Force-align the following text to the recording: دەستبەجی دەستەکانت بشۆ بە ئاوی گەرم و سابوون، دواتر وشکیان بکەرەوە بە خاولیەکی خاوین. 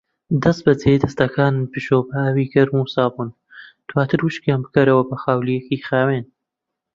دەستبەجی 0.43 1.01
دەستەکانت 1.03 1.67
بشۆ 1.71 1.97
بە 2.07 2.15
ئاوی 2.23 2.51
گەرم 2.53 2.77
و 2.79 2.91
سابوون، 2.93 3.29
دواتر 3.89 4.19
وشکیان 4.23 4.59
بکەرەوە 4.65 5.03
بە 5.09 5.15
خاولیەکی 5.23 5.83
خاوین. 5.87 6.25